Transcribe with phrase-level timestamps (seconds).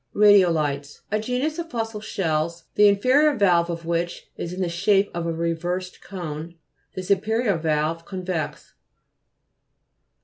[0.15, 5.11] RA'DIOLITES A genus of fossil shells; the inferior valve of which is in the shape
[5.13, 6.55] of a reversed cone,
[6.95, 8.73] the superior valve convex (p.